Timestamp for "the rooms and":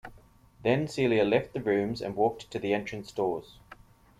1.53-2.15